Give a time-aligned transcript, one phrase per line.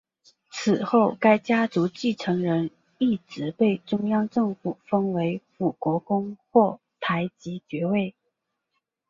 [0.49, 8.15] 此后该家族继承人一直被中央政府封为辅国公或台吉爵位。